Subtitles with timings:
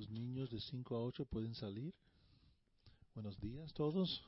[0.00, 1.92] Los niños de 5 a 8 pueden salir.
[3.12, 4.24] Buenos días todos.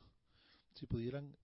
[0.75, 1.35] Si pudieran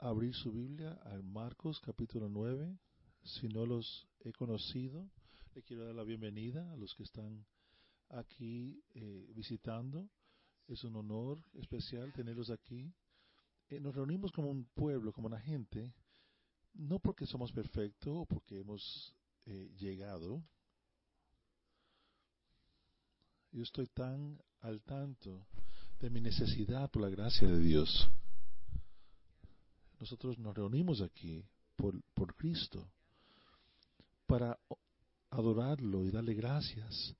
[0.00, 2.76] abrir su Biblia a Marcos capítulo 9.
[3.24, 5.08] Si no los he conocido,
[5.54, 7.46] le quiero dar la bienvenida a los que están
[8.10, 10.10] aquí eh, visitando.
[10.68, 12.92] Es un honor especial tenerlos aquí.
[13.70, 15.94] Eh, nos reunimos como un pueblo, como una gente,
[16.74, 20.44] no porque somos perfectos o porque hemos eh, llegado.
[23.52, 25.46] Yo estoy tan al tanto
[26.00, 28.08] de mi necesidad por la gracia de Dios.
[30.00, 31.44] Nosotros nos reunimos aquí
[31.76, 32.88] por, por Cristo
[34.26, 34.58] para
[35.28, 37.14] adorarlo y darle gracias,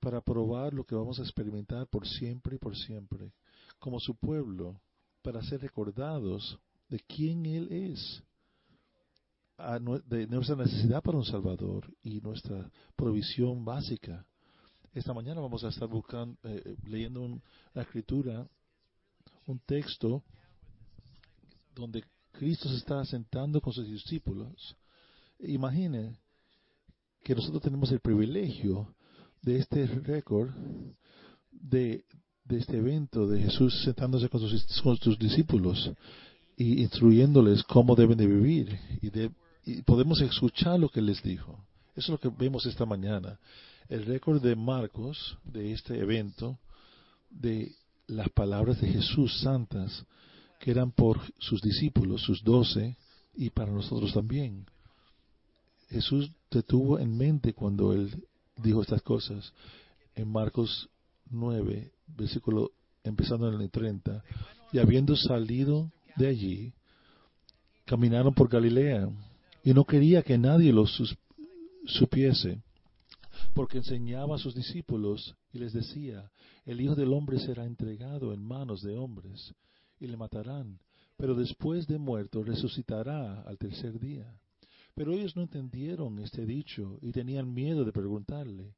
[0.00, 3.32] para probar lo que vamos a experimentar por siempre y por siempre,
[3.78, 4.80] como su pueblo,
[5.22, 6.58] para ser recordados
[6.88, 8.22] de quién Él es,
[9.58, 14.26] de nuestra necesidad para un Salvador y nuestra provisión básica.
[14.92, 17.40] Esta mañana vamos a estar buscando, eh, leyendo
[17.72, 18.46] la escritura,
[19.46, 20.22] un texto
[21.74, 24.76] donde Cristo se está sentando con sus discípulos.
[25.38, 26.16] Imagine
[27.22, 28.94] que nosotros tenemos el privilegio
[29.42, 30.50] de este récord,
[31.50, 32.04] de,
[32.50, 35.90] este evento de Jesús sentándose con sus, discípulos
[36.56, 39.10] y instruyéndoles cómo deben de vivir y,
[39.66, 41.58] y podemos escuchar lo que les dijo.
[41.96, 43.38] Eso es lo que vemos esta mañana.
[43.88, 46.58] El récord de Marcos de este evento,
[47.28, 47.74] de
[48.06, 50.06] las palabras de Jesús santas,
[50.60, 52.96] que eran por sus discípulos, sus doce,
[53.34, 54.66] y para nosotros también.
[55.90, 58.24] Jesús te tuvo en mente cuando él
[58.56, 59.52] dijo estas cosas.
[60.14, 60.88] En Marcos
[61.30, 62.70] 9, versículo
[63.02, 64.22] empezando en el 30,
[64.72, 66.72] y habiendo salido de allí,
[67.84, 69.08] caminaron por Galilea,
[69.66, 70.84] y no quería que nadie lo
[71.86, 72.62] supiese,
[73.52, 76.30] porque enseñaba a sus discípulos y les decía,
[76.64, 79.52] el Hijo del Hombre será entregado en manos de hombres,
[79.98, 80.78] y le matarán,
[81.16, 84.38] pero después de muerto resucitará al tercer día.
[84.94, 88.72] Pero ellos no entendieron este dicho y tenían miedo de preguntarle.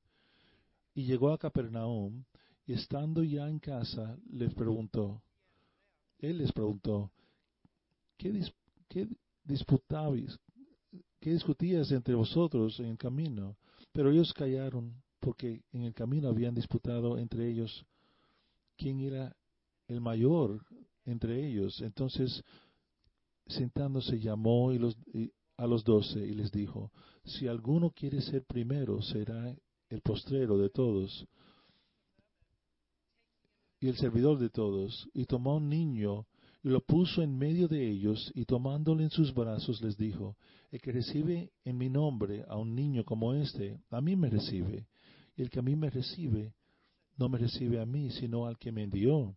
[0.95, 2.25] Y llegó a Capernaum
[2.67, 5.21] y estando ya en casa les preguntó,
[6.19, 7.11] él les preguntó,
[8.17, 8.51] ¿qué,
[8.89, 9.07] qué
[9.45, 10.39] disputabais?
[11.21, 13.57] ¿Qué discutías entre vosotros en el camino?
[13.93, 17.85] Pero ellos callaron porque en el camino habían disputado entre ellos
[18.77, 19.37] quién era
[19.89, 20.65] el mayor
[21.05, 21.81] entre ellos.
[21.81, 22.45] Entonces,
[23.47, 26.93] sentándose, llamó a los doce y les dijo,
[27.25, 29.57] si alguno quiere ser primero, será
[29.89, 31.27] el postrero de todos
[33.81, 35.09] y el servidor de todos.
[35.15, 36.27] Y tomó un niño
[36.63, 40.37] lo puso en medio de ellos, y tomándole en sus brazos les dijo,
[40.71, 44.87] El que recibe en mi nombre a un niño como este, a mí me recibe,
[45.37, 46.55] y el que a mí me recibe,
[47.17, 49.37] no me recibe a mí, sino al que me envió.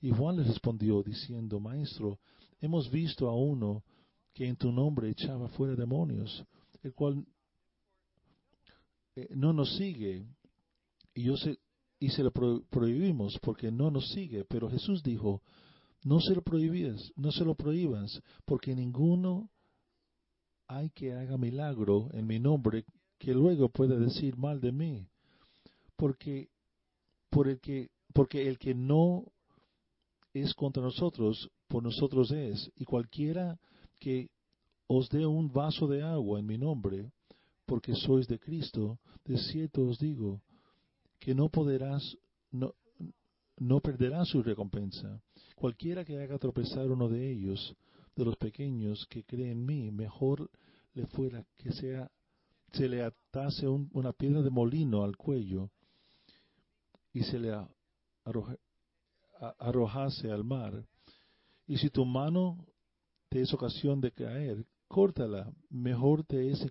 [0.00, 2.18] Y Juan le respondió diciendo, Maestro,
[2.60, 3.84] hemos visto a uno
[4.32, 6.44] que en tu nombre echaba fuera demonios,
[6.82, 7.24] el cual
[9.14, 10.26] eh, no nos sigue,
[11.14, 11.58] y, yo se,
[11.98, 14.44] y se lo prohibimos porque no nos sigue.
[14.44, 15.42] Pero Jesús dijo,
[16.06, 19.50] no se lo prohibas, no se lo prohíbas, porque ninguno
[20.68, 22.84] hay que haga milagro en mi nombre
[23.18, 25.08] que luego pueda decir mal de mí.
[25.96, 26.48] Porque,
[27.28, 29.24] por el que, porque el que no
[30.32, 32.70] es contra nosotros, por nosotros es.
[32.76, 33.58] Y cualquiera
[33.98, 34.30] que
[34.86, 37.10] os dé un vaso de agua en mi nombre,
[37.64, 40.40] porque sois de Cristo, de cierto os digo,
[41.18, 42.16] que no podrás,
[42.52, 42.74] no,
[43.58, 45.20] no perderá su recompensa.
[45.56, 47.74] Cualquiera que haga tropezar uno de ellos,
[48.14, 50.50] de los pequeños que creen en mí, mejor
[50.92, 52.10] le fuera que sea,
[52.72, 55.70] se le atase una piedra de molino al cuello
[57.12, 57.54] y se le
[59.58, 60.84] arrojase al mar.
[61.66, 62.66] Y si tu mano
[63.30, 65.50] te es ocasión de caer, córtala.
[65.70, 66.66] Mejor te es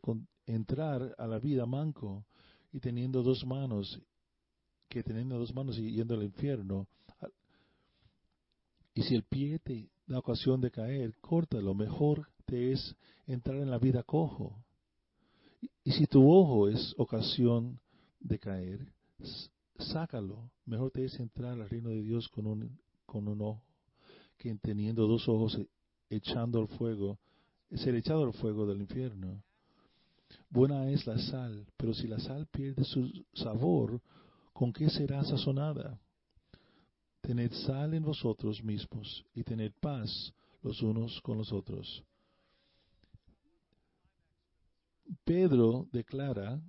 [0.45, 2.23] entrar a la vida manco
[2.71, 3.99] y teniendo dos manos
[4.87, 6.87] que teniendo dos manos y yendo al infierno.
[8.95, 11.73] Y si el pie te da ocasión de caer, córtalo.
[11.75, 12.95] Mejor te es
[13.27, 14.63] entrar en la vida cojo.
[15.83, 17.79] Y si tu ojo es ocasión
[18.21, 18.93] de caer,
[19.77, 20.49] sácalo.
[20.65, 23.63] Mejor te es entrar al reino de Dios con un, con un ojo,
[24.37, 25.67] que teniendo dos ojos e,
[26.09, 27.19] echando al fuego,
[27.71, 29.43] ser echado al fuego del infierno.
[30.49, 34.01] Buena es la sal, pero si la sal pierde su sabor,
[34.53, 35.99] ¿con qué será sazonada?
[37.25, 40.31] Tened sal en vosotros mismos y tened paz
[40.61, 42.03] los unos con los otros.
[45.23, 46.61] Pedro declara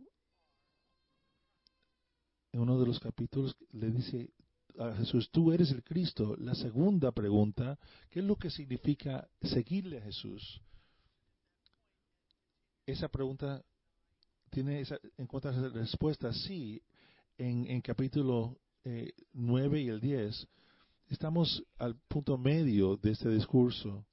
[2.52, 4.30] en uno de los capítulos le dice
[4.78, 6.34] a Jesús, tú eres el Cristo.
[6.38, 10.62] La segunda pregunta, ¿qué es lo que significa seguirle a Jesús?
[12.86, 13.62] Esa pregunta
[14.48, 16.82] tiene esa, encuentra respuesta, sí,
[17.36, 20.46] en, en capítulo eh, 9 y el 10.
[21.08, 24.06] Estamos al punto medio de este discurso.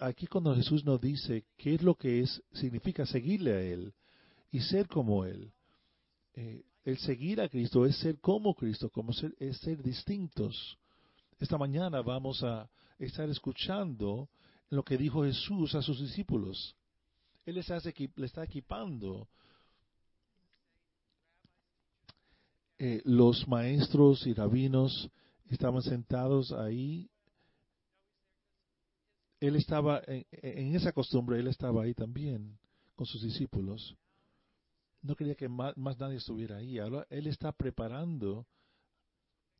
[0.00, 3.94] aquí cuando Jesús nos dice qué es lo que es, significa seguirle a Él
[4.50, 5.50] y ser como Él.
[6.34, 10.78] Eh, el seguir a Cristo es ser como Cristo, como ser, es ser distintos.
[11.40, 12.68] Esta mañana vamos a
[12.98, 14.28] estar escuchando
[14.68, 16.76] lo que dijo Jesús a sus discípulos.
[17.46, 19.28] Él les, hace, le está equipando.
[22.84, 25.08] Eh, los maestros y rabinos
[25.48, 27.08] estaban sentados ahí.
[29.38, 32.58] Él estaba en, en esa costumbre, él estaba ahí también
[32.96, 33.96] con sus discípulos
[35.02, 36.78] no quería que más, nadie estuviera ahí.
[37.10, 38.46] Él está preparando,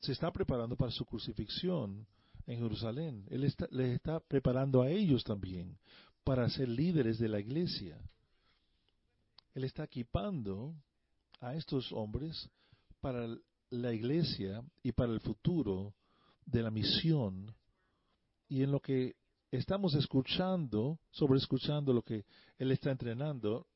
[0.00, 2.06] se está preparando para su crucifixión
[2.46, 3.26] en Jerusalén.
[3.28, 5.76] Él está, les está preparando a ellos también
[6.24, 7.98] para ser líderes de la iglesia.
[9.54, 10.74] Él está equipando
[11.40, 12.48] a estos hombres
[13.02, 13.26] para
[13.70, 15.94] la iglesia y para el futuro
[16.46, 17.54] de la misión.
[18.48, 19.16] Y en lo que
[19.50, 22.24] estamos escuchando, sobre escuchando lo que
[22.58, 23.66] Él está entrenando,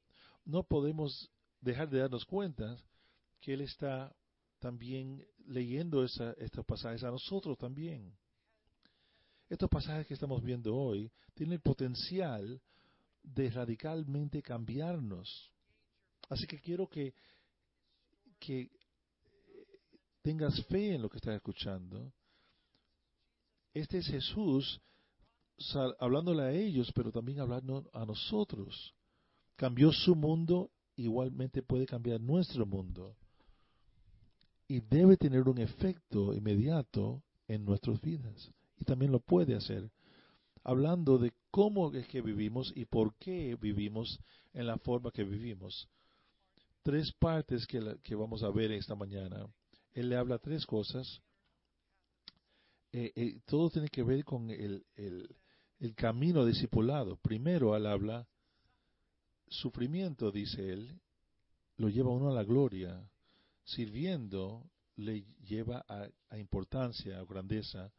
[0.45, 1.31] no podemos
[1.61, 2.79] dejar de darnos cuenta
[3.41, 4.15] que Él está
[4.61, 8.17] también leyendo esa, estos pasajes a nosotros también.
[9.49, 12.61] Estos pasajes que estamos viendo hoy tienen el potencial
[13.23, 15.53] de radicalmente cambiarnos.
[16.29, 17.13] Así que quiero que,
[18.39, 18.71] que
[20.27, 22.13] tengas fe en lo que estás escuchando.
[23.73, 24.81] Este es Jesús
[26.01, 28.93] hablándole a ellos, pero también hablando a nosotros.
[29.55, 33.15] Cambió su mundo igualmente puede cambiar nuestro mundo
[34.67, 38.51] y debe tener un efecto inmediato en nuestras vidas.
[38.79, 39.89] Y también lo puede hacer,
[40.65, 44.19] hablando de cómo es que vivimos y por qué vivimos
[44.55, 45.89] en la forma que vivimos.
[46.83, 49.47] Tres partes que, que vamos a ver esta mañana.
[49.97, 51.23] Él le habla tres cosas.
[52.93, 54.85] Eh, eh, todo tiene que ver con el,
[55.97, 57.17] camino discipulado.
[57.17, 58.29] Primero, él habla
[59.49, 61.01] sufrimiento, dice él,
[61.79, 63.11] lo lleva uno a la gloria.
[63.65, 67.91] Sirviendo le lleva a, importancia, a grandeza.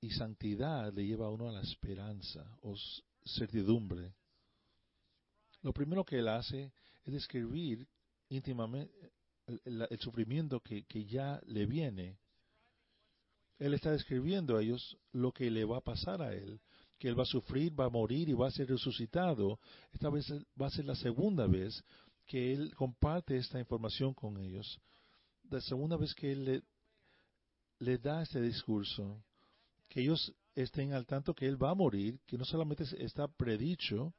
[0.00, 2.76] Y santidad le lleva a uno a la esperanza o
[3.24, 4.14] certidumbre.
[5.62, 6.72] Lo primero que él hace
[7.04, 7.88] es describir
[8.28, 9.13] íntimamente
[9.46, 12.18] el, sufrimiento que, que, ya le viene.
[13.58, 16.60] Él está describiendo a ellos lo que le va a pasar a él
[16.98, 19.58] que Él va a sufrir, va a morir y va a ser resucitado.
[19.92, 20.26] Esta vez
[20.60, 21.82] va a ser la segunda vez
[22.26, 24.80] que Él comparte esta información con ellos.
[25.50, 26.62] La segunda vez que Él le,
[27.80, 29.22] le da este discurso,
[29.88, 34.14] que ellos estén al tanto que Él va a morir, que no solamente está predicho,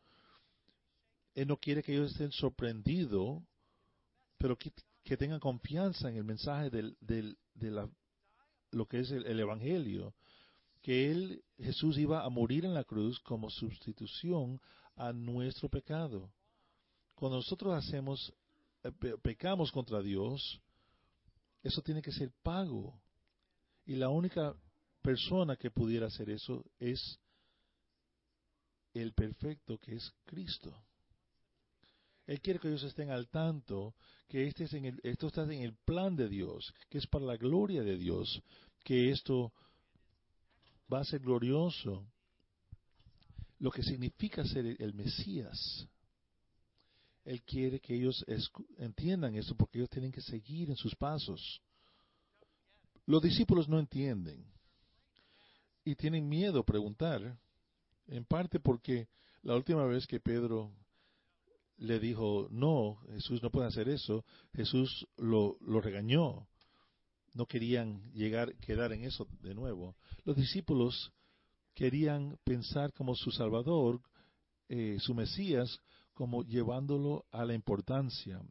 [1.33, 3.42] Él no quiere que ellos estén sorprendidos,
[4.38, 4.57] pero
[5.06, 7.90] que, tengan confianza en el mensaje del, del, de la,
[8.72, 10.13] lo que es el Evangelio
[10.86, 14.62] que él, Jesús iba a morir en la cruz como sustitución
[14.96, 16.31] a nuestro pecado.
[17.16, 18.31] Cuando nosotros hacemos,
[18.84, 18.92] eh,
[19.24, 20.62] pecamos contra Dios,
[21.64, 23.02] eso tiene que ser pago.
[23.88, 24.56] Y la única
[25.02, 27.19] persona que pudiera hacer eso es
[28.94, 30.84] el perfecto que es Cristo.
[32.27, 33.95] Él quiere que ellos estén al tanto
[34.27, 37.25] que este es en el, esto está en el plan de Dios, que es para
[37.25, 38.41] la gloria de Dios,
[38.83, 39.53] que esto
[40.91, 42.05] va a ser glorioso
[43.59, 45.87] lo que significa ser el Mesías.
[47.23, 48.23] Él quiere que ellos
[48.77, 51.61] entiendan esto porque ellos tienen que seguir en sus pasos.
[53.05, 54.45] Los discípulos no entienden
[55.83, 57.37] y tienen miedo a preguntar,
[58.07, 59.07] en parte porque
[59.44, 60.71] la última vez que Pedro
[61.77, 66.47] le dijo, no, Jesús no puede hacer eso, Jesús lo, lo regañó
[67.35, 69.95] no querían llegar, quedar en eso de nuevo.
[70.23, 71.11] Los discípulos
[71.75, 74.01] querían pensar como su Salvador,
[74.69, 75.79] eh, su Mesías,
[76.13, 78.41] como llevándolo a la importancia.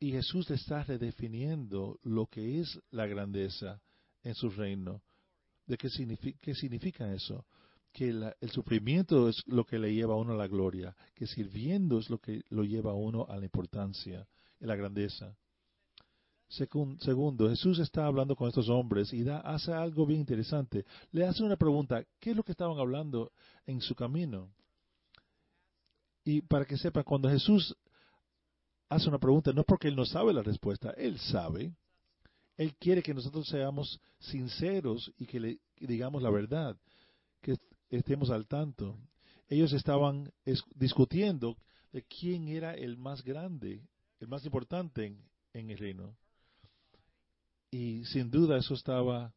[0.00, 3.80] Y Jesús está redefiniendo lo que es la grandeza
[4.24, 5.00] en su reino.
[5.66, 7.46] ¿De qué significa, qué significa eso?
[7.94, 12.00] Que el sufrimiento es lo que le lleva a uno a la gloria, que sirviendo
[12.00, 14.26] es lo que lo lleva a uno a la importancia
[14.58, 15.36] y la grandeza.
[16.48, 20.84] Segundo, Jesús está hablando con estos hombres y da, hace algo bien interesante.
[21.12, 23.30] Le hace una pregunta, ¿qué es lo que estaban hablando
[23.64, 24.50] en su camino?
[26.24, 27.76] Y para que sepa, cuando Jesús
[28.88, 31.72] hace una pregunta, no porque Él no sabe la respuesta, Él sabe.
[32.56, 36.76] Él quiere que nosotros seamos sinceros y que le digamos la verdad,
[37.40, 37.56] que
[37.90, 38.98] estemos al tanto.
[39.48, 40.32] Ellos estaban
[40.74, 41.56] discutiendo
[41.92, 43.82] de quién era el más grande,
[44.20, 45.18] el más importante en,
[45.52, 46.16] en el reino.
[47.70, 49.34] Y sin duda eso estaba,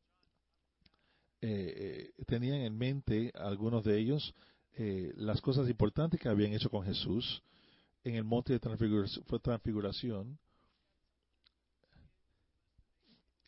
[1.41, 4.33] eh, eh, tenían en mente algunos de ellos
[4.73, 7.41] eh, las cosas importantes que habían hecho con Jesús
[8.03, 10.37] en el monte de transfiguración.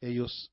[0.02, 0.52] Ellos,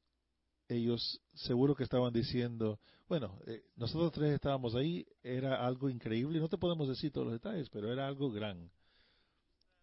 [0.68, 3.38] ellos seguro que estaban diciendo, bueno,
[3.76, 7.92] nosotros tres estábamos ahí, era algo increíble, no te podemos decir todos los detalles, pero
[7.92, 8.70] era algo gran.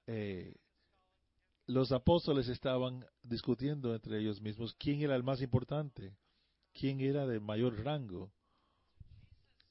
[0.07, 0.55] Eh,
[1.67, 6.17] los apóstoles estaban discutiendo entre ellos mismos quién era el más importante,
[6.73, 8.31] quién era de mayor rango.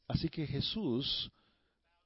[0.09, 1.31] Así que Jesús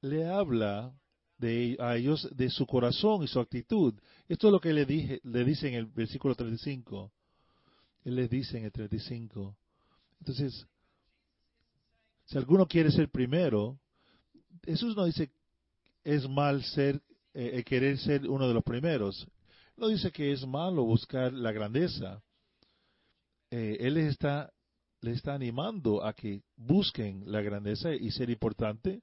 [0.01, 0.93] le habla
[1.37, 3.93] de, a ellos de su corazón y su actitud.
[4.27, 7.11] Esto es lo que le, dije, le dice en el versículo 35.
[8.07, 9.53] Él les dice en el 35.
[10.21, 10.65] Entonces,
[12.23, 13.77] si alguno quiere ser primero,
[14.63, 15.29] Jesús no dice
[16.05, 17.01] es mal ser,
[17.33, 19.27] eh, querer ser uno de los primeros.
[19.75, 22.23] No dice que es malo buscar la grandeza.
[23.51, 24.53] Eh, él les está,
[25.01, 29.01] les está animando a que busquen la grandeza y ser importante.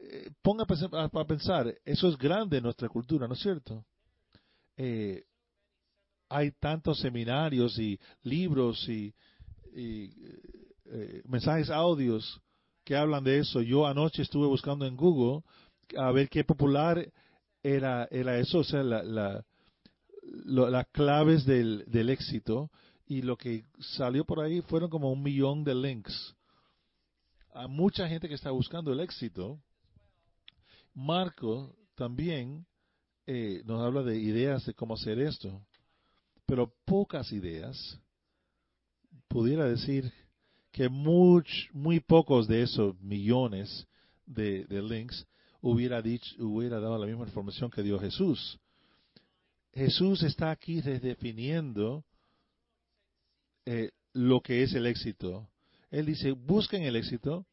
[0.00, 3.84] Eh, ponga a pensar, eso es grande en nuestra cultura, ¿no es cierto?
[4.76, 5.22] Eh,
[6.28, 9.14] hay tantos seminarios y libros y,
[11.24, 12.40] mensajes audios
[12.84, 13.60] que hablan de eso.
[13.62, 15.42] Yo anoche estuve buscando en Google
[15.96, 17.10] a ver qué popular
[17.62, 19.44] era, era eso, o sea, la, la,
[20.44, 22.70] las claves del, del éxito
[23.06, 26.34] y lo que salió por ahí fueron como un millón de links.
[27.52, 29.60] A mucha gente que está buscando el éxito.
[30.94, 32.66] Marco también
[33.26, 35.64] eh, nos habla de ideas de cómo hacer esto,
[36.46, 37.98] pero pocas ideas.
[39.28, 40.12] Pudiera decir
[40.70, 43.86] que muy, muy pocos de esos millones
[44.26, 45.26] de, de links
[45.60, 48.58] hubiera dicho, hubiera dado la misma información que dio Jesús.
[49.72, 52.04] Jesús está aquí redefiniendo
[53.66, 55.48] eh, lo que es el éxito.
[55.90, 57.46] Él dice, busquen el éxito,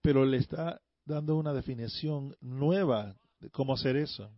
[0.00, 4.30] pero le está dando una definición nueva de cómo hacer eso.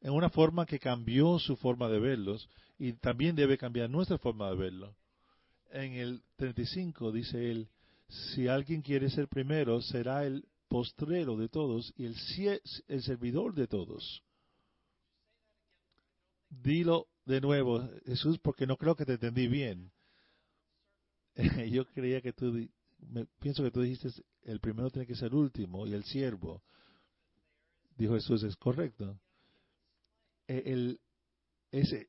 [0.00, 2.48] En una forma que cambió su forma de verlos
[2.78, 4.96] y también debe cambiar nuestra forma de verlo.
[5.70, 7.68] En el 35 dice él,
[8.08, 12.16] si alguien quiere ser primero, será el postrero de todos y el,
[12.88, 14.22] el servidor de todos.
[16.48, 19.90] Dilo de nuevo, Jesús, porque no creo que te entendí bien.
[21.70, 22.68] Yo creía que tú,
[22.98, 24.08] me, pienso que tú dijiste,
[24.42, 26.62] el primero tiene que ser último y el siervo.
[27.96, 29.18] Dijo Jesús, es correcto.
[30.46, 31.00] E, el,
[31.72, 32.08] ese,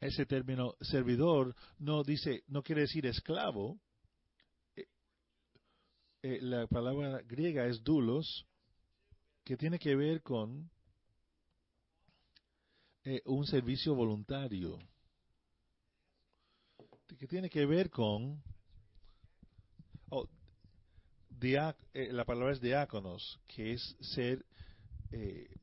[0.00, 3.78] ese término servidor no dice, no quiere decir esclavo,
[6.26, 8.46] eh, la palabra griega es dulos,
[9.44, 10.70] que tiene que ver con
[13.04, 14.78] eh, un servicio voluntario,
[17.18, 18.42] que tiene que ver con
[20.08, 20.26] oh,
[21.42, 24.46] eh, la palabra es diáconos, que es ser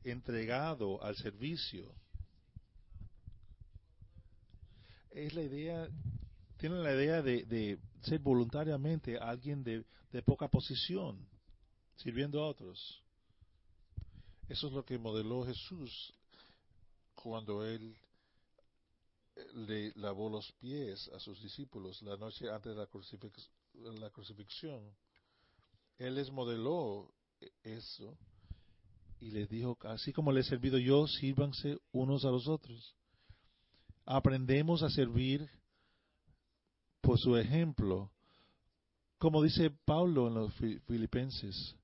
[0.04, 1.92] entregado al servicio.
[5.12, 5.90] Es la idea
[6.62, 9.84] tienen la idea de, ser voluntariamente alguien de,
[10.22, 11.28] poca posición,
[11.96, 13.02] sirviendo a otros.
[14.48, 16.14] Eso es lo que modeló Jesús
[17.16, 17.96] cuando él
[19.36, 24.84] eh, le lavó los pies a sus discípulos la noche antes de la, la crucifixión.
[25.98, 27.12] Él les modeló
[27.64, 28.16] eso
[29.20, 32.96] y les dijo, así como les he servido yo, sírvanse unos a los otros.
[34.06, 35.50] Aprendemos a servir
[37.02, 38.12] por su ejemplo,
[39.18, 40.54] como dice Pablo en los
[40.88, 41.76] Filipenses,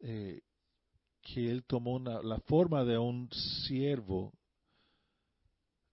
[0.00, 0.40] eh,
[1.22, 3.28] que él tomó la forma de un
[3.66, 4.32] siervo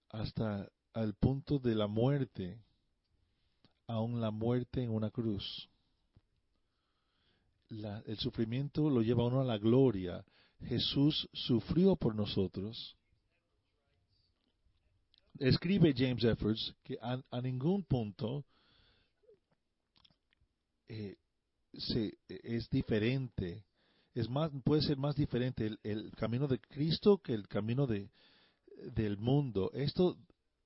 [0.08, 2.60] hasta el punto de la muerte,
[3.86, 5.68] aún la muerte en una cruz.
[7.68, 10.24] el sufrimiento lo lleva a uno a la gloria.
[10.64, 12.96] Jesús sufrió por nosotros.
[15.40, 18.44] Escribe James Efforts que a ningún punto
[20.86, 21.16] eh,
[21.72, 23.64] se, es diferente,
[24.12, 28.10] es más, puede ser más diferente el, camino de Cristo que el camino de,
[28.92, 29.70] del mundo.
[29.72, 30.18] Esto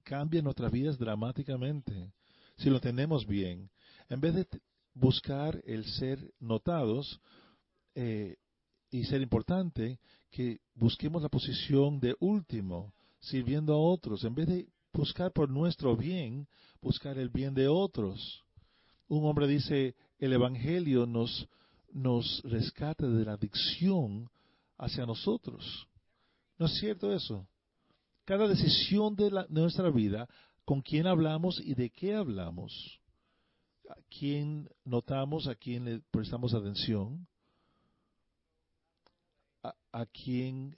[0.03, 2.13] cambia nuestras vidas dramáticamente
[2.57, 3.71] si lo tenemos bien.
[4.09, 4.47] En vez de
[4.95, 7.21] buscar el ser notados
[7.95, 8.37] eh,
[8.91, 10.01] y ser importante,
[10.31, 12.94] que busquemos la posición de último,
[13.25, 16.47] sirviendo a otros, en vez de buscar por nuestro bien,
[16.81, 18.45] buscar el bien de otros.
[19.09, 21.49] Un hombre dice, el Evangelio nos,
[21.93, 24.31] nos rescata de la adicción
[24.79, 25.89] hacia nosotros.
[26.59, 27.47] ¿No es cierto eso?
[28.25, 30.29] Cada decisión de, la, de nuestra vida,
[30.65, 33.01] con quién hablamos y de qué hablamos,
[33.89, 37.27] a quién notamos, a quién le prestamos atención,
[39.93, 40.77] a, quién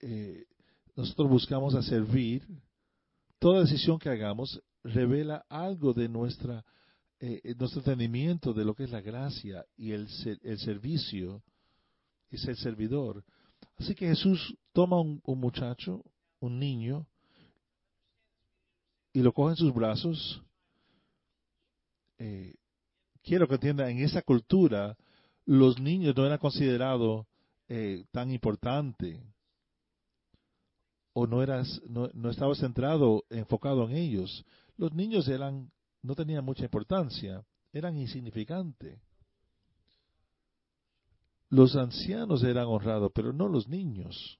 [0.00, 0.44] eh,
[0.94, 2.46] nosotros buscamos a servir,
[3.38, 6.64] toda decisión que hagamos revela algo de nuestra,
[7.20, 10.08] eh, eh, nuestro entendimiento de lo que es la gracia y el,
[10.42, 11.42] el servicio
[12.30, 13.24] y ser servidor.
[13.78, 16.04] Así que Jesús toma un, muchacho,
[16.40, 17.06] un niño,
[19.12, 20.42] y lo coge en sus brazos.
[23.22, 24.96] quiero que entienda, en esa cultura,
[25.44, 27.26] los niños no eran considerados
[27.68, 29.22] eh, tan importante
[31.12, 34.44] o no eras no, no estabas centrado enfocado en ellos.
[34.76, 35.70] Los niños eran
[36.02, 39.00] no tenían mucha importancia eran insignificantes.
[41.48, 44.38] Los ancianos eran honrados pero no los niños.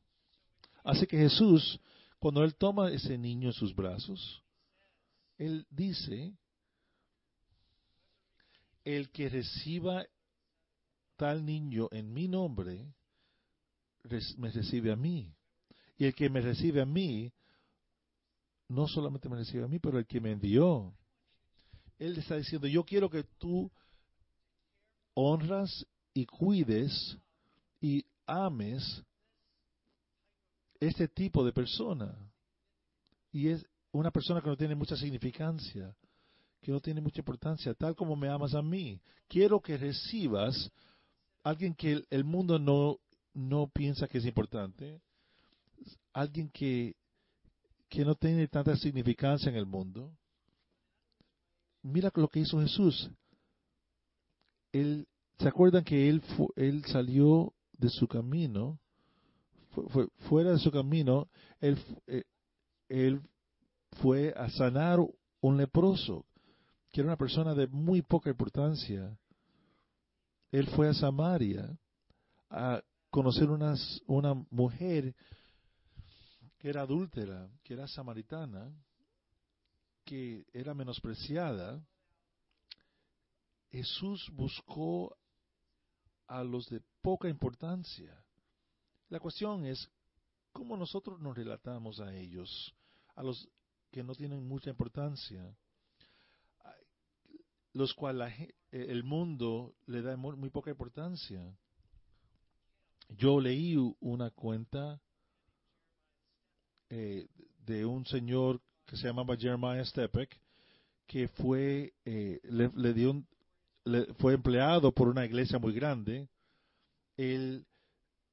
[0.84, 1.80] Así que Jesús
[2.18, 4.42] cuando él toma ese niño en sus brazos
[5.38, 6.34] él dice
[8.84, 10.06] el que reciba
[11.16, 12.92] tal niño en mi nombre
[14.36, 15.32] me recibe a mí.
[16.02, 17.32] Y el que me recibe a mí,
[18.66, 20.92] no solamente me recibe a mí, pero el que me envió.
[21.96, 23.70] Él está diciendo, yo quiero que tú
[25.14, 27.16] honras y cuides
[27.80, 29.04] y ames
[30.80, 32.12] este tipo de persona.
[33.30, 35.94] Y es una persona que no tiene mucha significancia,
[36.60, 39.00] que no tiene mucha importancia, tal como me amas a mí.
[39.28, 40.68] Quiero que recibas
[41.44, 42.98] alguien que el mundo no
[43.34, 45.00] no piensa que es importante,
[46.12, 46.96] alguien que,
[47.88, 50.12] que no tiene tanta significancia en el mundo.
[51.82, 53.10] Mira lo que hizo Jesús.
[54.72, 55.06] Él,
[55.38, 56.22] ¿Se acuerdan que él,
[56.54, 58.78] él salió de su camino?
[59.70, 61.28] Fue, fuera de su camino,
[61.60, 62.22] él, eh,
[62.88, 63.20] él
[64.00, 65.00] fue a sanar
[65.40, 66.26] un leproso,
[66.90, 69.18] que era una persona de muy poca importancia.
[70.52, 71.76] Él fue a Samaria
[72.48, 72.80] a
[73.10, 75.14] conocer unas, una mujer
[76.62, 78.72] que era adúltera, que era samaritana,
[80.04, 81.84] que era menospreciada,
[83.72, 85.18] Jesús buscó
[86.28, 88.24] a los de poca importancia.
[89.08, 89.90] La cuestión es
[90.52, 92.72] cómo nosotros nos relatamos a ellos,
[93.16, 93.48] a los
[93.90, 95.56] que no tienen mucha importancia,
[97.72, 98.32] los cuales
[98.70, 101.58] el mundo le da muy poca importancia.
[103.08, 105.02] Yo leí una cuenta
[106.94, 107.26] eh,
[107.64, 110.38] de un señor que se llamaba Jeremiah Stepek,
[111.06, 113.24] que fue, eh, le, dio
[114.18, 116.28] fue empleado por una iglesia muy grande.
[117.16, 117.64] Él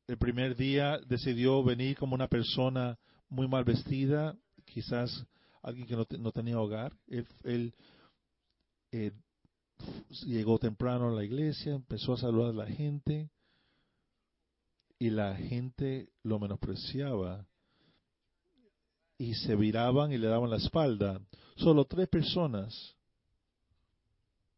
[0.07, 5.25] el primer día decidió venir como una persona muy mal vestida, quizás
[5.61, 6.91] alguien que no, tenía hogar.
[7.07, 7.73] Él,
[8.91, 9.11] eh,
[10.25, 13.29] llegó temprano a la iglesia, empezó a saludar a la gente
[14.97, 17.47] y la gente lo menospreciaba
[19.19, 21.21] y se viraban y le daban la espalda.
[21.57, 22.95] Solo tres personas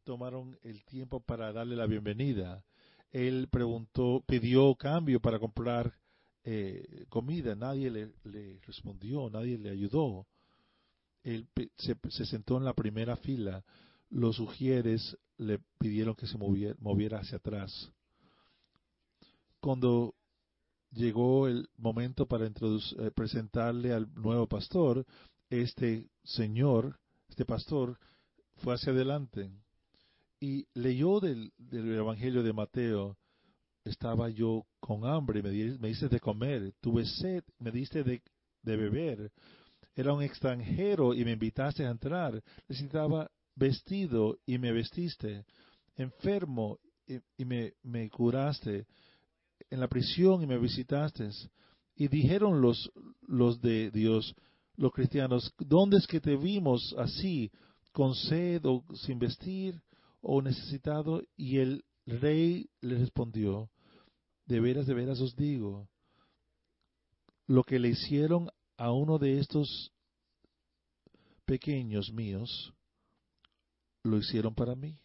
[0.03, 2.63] tomaron el tiempo para darle la bienvenida.
[3.11, 5.91] Él preguntó, pidió cambio para comprar
[6.43, 7.55] eh, comida.
[7.55, 10.27] Nadie le, respondió, nadie le ayudó.
[11.23, 11.47] Él
[11.77, 13.65] se, se, sentó en la primera fila.
[14.11, 17.91] Los sugieres le pidieron que se moviera, moviera hacia atrás.
[19.59, 20.13] Cuando
[20.91, 25.05] llegó el momento para eh, presentarle al nuevo pastor,
[25.49, 26.99] este señor,
[27.29, 27.97] este pastor,
[28.57, 29.51] fue hacia adelante
[30.41, 33.17] y leyó del, Evangelio de Mateo,
[33.85, 38.21] estaba yo con hambre, me, me diste de comer, tuve sed, me diste de,
[38.63, 39.31] beber,
[39.95, 45.45] era un extranjero y me invitaste a entrar, necesitaba vestido y me vestiste,
[45.95, 46.79] enfermo
[47.37, 48.87] y, me, me curaste,
[49.69, 51.29] en la prisión y me visitaste.
[51.95, 52.91] Y dijeron los,
[53.27, 54.35] los de Dios,
[54.75, 57.51] los cristianos, ¿dónde es que te vimos así,
[57.91, 59.81] con sed o sin vestir
[60.21, 61.21] o necesitado?
[61.35, 63.69] Y el rey le respondió,
[64.45, 65.87] de veras, de veras os digo,
[67.47, 69.91] lo que le hicieron a uno de estos
[71.45, 72.73] pequeños míos,
[74.03, 74.97] lo hicieron para mí.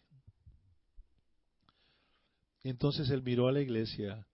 [2.63, 4.25] Entonces él miró a la iglesia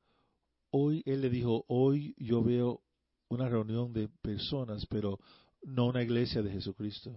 [0.76, 2.82] hoy él le dijo, hoy yo veo
[3.30, 5.20] una reunión de personas, pero
[5.62, 7.16] no una iglesia de Jesucristo.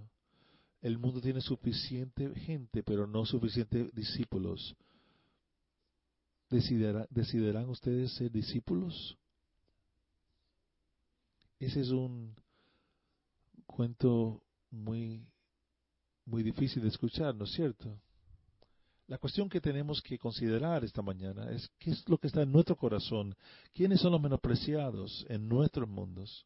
[0.82, 4.76] El mundo tiene suficiente gente, pero no suficientes discípulos.
[6.50, 9.16] ¿Decidirán, ustedes ser discípulos?
[11.58, 12.36] Ese es un
[13.64, 15.26] cuento muy,
[16.26, 17.98] muy difícil de escuchar, ¿no es cierto?
[19.08, 22.50] La cuestión que tenemos que considerar esta mañana es qué es lo que está en
[22.50, 23.36] nuestro corazón,
[23.72, 26.44] quiénes son los menospreciados en nuestros mundos.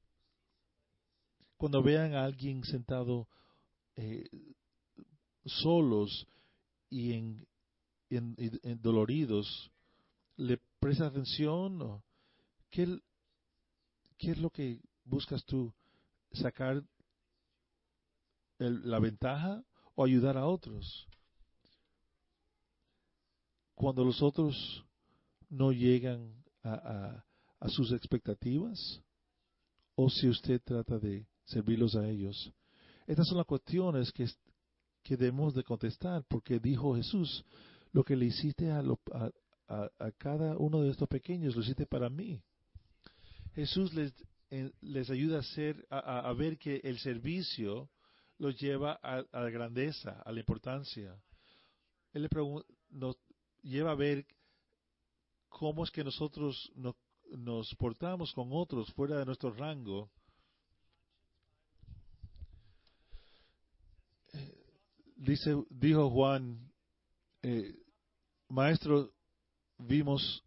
[1.57, 3.29] Cuando vean a alguien sentado
[3.97, 4.29] eh,
[5.47, 6.27] solos
[6.91, 7.47] y en,
[8.83, 9.71] doloridos,
[10.37, 12.03] ¿le presta atención?
[12.71, 13.01] ¿Qué,
[14.19, 15.73] ¿Qué es lo que buscas tú?
[16.33, 16.83] ¿Sacar
[18.59, 21.10] la ventaja o ayudar a otros?
[23.81, 24.85] Cuando los otros
[25.49, 27.25] no llegan a,
[27.59, 29.01] a sus expectativas,
[29.95, 32.53] o si usted trata de servirlos a ellos,
[33.07, 34.27] estas son las cuestiones que,
[35.03, 37.43] que debemos de contestar, porque dijo Jesús,
[37.93, 38.83] lo que le hiciste a,
[39.69, 42.39] a, cada uno de estos pequeños, lo hiciste para mí.
[43.55, 44.13] Jesús les,
[44.51, 45.41] eh, les ayuda
[45.89, 47.89] a, a, ver que el servicio
[48.37, 51.19] los lleva a, la grandeza, a la importancia.
[52.13, 52.29] Él le
[52.91, 53.17] nos
[53.63, 54.27] lleva a ver
[55.49, 56.95] cómo es que nosotros nos,
[57.31, 60.11] nos portamos con otros fuera de nuestro rango
[65.21, 66.73] dice, dijo Juan,
[67.43, 67.75] eh,
[68.49, 69.13] maestro,
[69.79, 70.43] vimos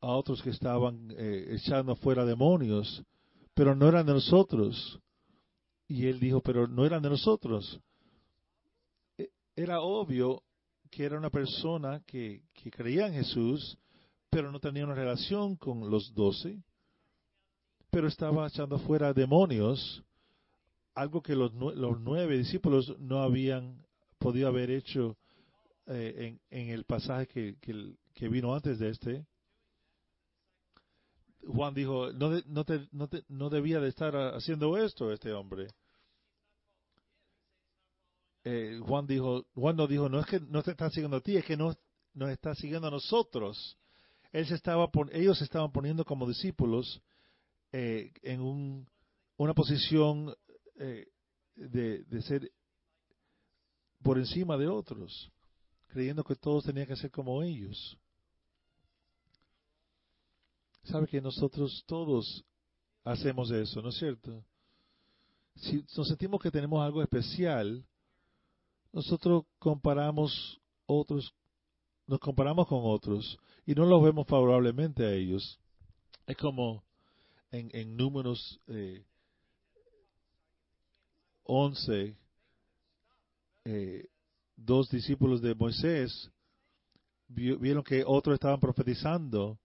[0.00, 3.02] a otros que estaban eh, echando fuera demonios,
[3.54, 5.00] pero no eran de nosotros.
[5.88, 7.80] Y él dijo, pero no eran de nosotros.
[9.18, 10.42] E, era obvio
[10.94, 13.76] que era una persona que, creía en Jesús,
[14.30, 16.62] pero no tenía una relación con los doce,
[17.90, 20.02] pero estaba echando fuera demonios
[20.94, 23.84] algo que los, los nueve discípulos no habían
[24.18, 25.16] podido haber hecho
[25.86, 27.26] eh, en, el pasaje
[27.60, 29.26] que, vino antes de este.
[31.44, 35.66] Juan dijo, no, no, te, no, te, no debía de estar haciendo esto este hombre.
[38.44, 41.36] Eh, Juan dijo, Juan no dijo, no es que no te está siguiendo a ti,
[41.36, 41.74] es que no
[42.12, 43.78] nos está siguiendo a nosotros.
[44.32, 47.00] Él se estaba ellos se estaban poniendo como discípulos
[47.72, 48.88] eh, en un,
[49.36, 50.34] una posición
[50.76, 51.08] eh,
[51.56, 52.50] de, ser
[54.02, 55.32] por encima de otros,
[55.86, 57.98] creyendo que todos tenían que ser como ellos.
[60.84, 62.44] Sabe que nosotros todos
[63.04, 64.44] hacemos eso, ¿no es cierto?
[65.56, 67.86] Si nos sentimos que tenemos algo especial,
[68.94, 71.34] nosotros comparamos otros,
[72.06, 75.58] nos comparamos con otros y no los vemos favorablemente a ellos.
[76.28, 76.84] Es como
[77.50, 79.04] en, en números eh,
[81.42, 82.16] 11,
[83.64, 84.08] eh,
[84.54, 86.30] dos discípulos de Moisés
[87.26, 89.58] vieron que otros estaban profetizando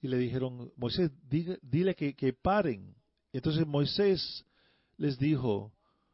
[0.00, 2.94] y le dijeron, Moisés, dile que, que paren.
[3.30, 4.46] Entonces Moisés
[4.96, 5.70] les dijo,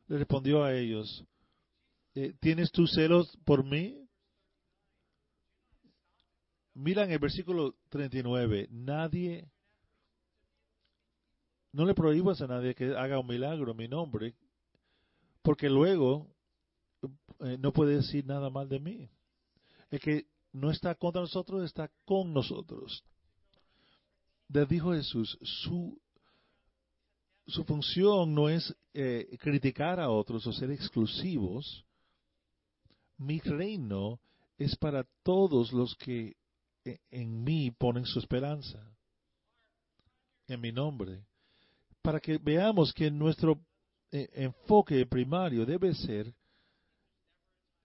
[0.09, 1.25] le respondió a ellos,
[2.15, 4.05] eh, ¿tienes tus celos por mí?
[6.75, 9.49] Miran el versículo 39, nadie,
[11.73, 14.35] no le prohíbas a nadie que haga un milagro en mi nombre,
[15.43, 16.35] porque luego
[17.41, 19.09] eh, no puede decir nada mal de mí.
[19.91, 23.05] El que no está contra nosotros está con nosotros.
[24.49, 26.01] Le dijo Jesús, su,
[27.47, 31.85] su función no es eh, criticar a otros o ser exclusivos.
[33.19, 34.21] Mi reino
[34.59, 36.37] es para todos los que
[36.85, 38.79] eh, en mí ponen su esperanza,
[40.47, 41.25] en mi nombre,
[42.03, 43.59] para que veamos que nuestro
[44.13, 46.33] eh, enfoque primario debe ser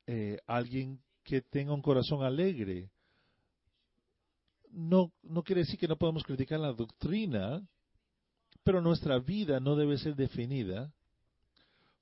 [0.05, 2.89] eh, alguien que tenga un corazón alegre.
[4.71, 7.65] No, no quiere decir que no podemos criticar la doctrina,
[8.63, 10.91] pero nuestra vida no debe ser definida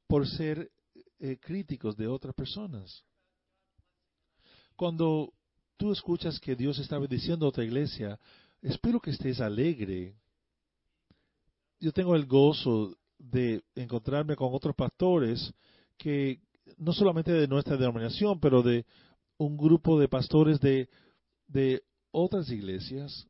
[0.08, 0.72] por ser
[1.42, 3.04] críticos de otras personas.
[4.78, 5.34] Cuando
[5.76, 8.20] tú escuchas que Dios está bendiciendo a otra iglesia,
[8.62, 10.16] espero que estés alegre.
[11.80, 15.52] Yo tengo el gozo de encontrarme con otros pastores
[15.98, 16.40] que
[16.78, 18.86] no solamente de nuestra denominación, pero de
[19.40, 20.88] un grupo de pastores de,
[21.48, 23.28] de otras iglesias.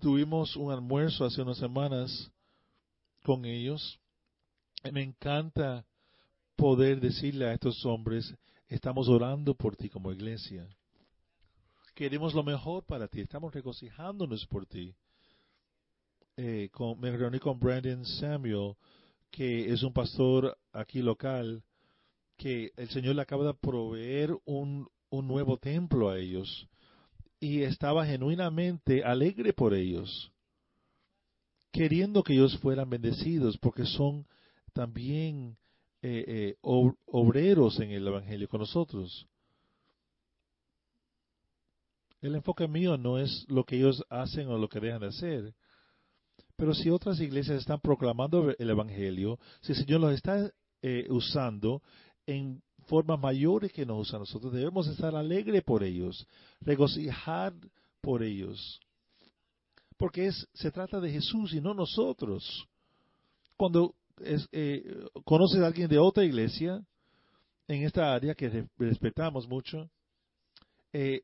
[0.00, 2.30] Tuvimos un almuerzo hace unas semanas
[3.22, 4.00] con ellos.
[4.90, 5.84] Me encanta
[6.56, 8.34] poder decirle a estos hombres,
[8.68, 10.68] estamos orando por ti como iglesia.
[11.94, 14.94] queremos lo mejor para ti, estamos regocijándonos por ti.
[16.36, 18.74] Eh, con, me reuní con Brandon Samuel,
[19.30, 21.62] que es un pastor aquí local,
[22.36, 26.68] que el Señor le acaba de proveer un, un nuevo templo a ellos
[27.40, 30.30] y estaba genuinamente alegre por ellos,
[31.72, 34.26] queriendo que ellos fueran bendecidos, porque son
[34.72, 35.56] también
[36.08, 39.26] eh, eh, obreros en el Evangelio con nosotros.
[42.20, 45.54] El enfoque mío no es lo que ellos hacen o lo que dejan de hacer.
[46.54, 50.48] Pero si otras iglesias están proclamando el Evangelio, si el Señor los está
[50.80, 51.82] eh, usando
[52.24, 56.24] en formas mayores que nos usa nosotros, debemos estar alegres por ellos,
[56.60, 57.52] regocijar
[58.00, 58.78] por ellos.
[59.96, 62.68] Porque es, se trata de Jesús y no nosotros.
[63.56, 64.82] Cuando eh,
[65.24, 66.84] conoces a alguien de otra iglesia
[67.68, 69.90] en esta área que respetamos mucho,
[70.92, 71.22] eh,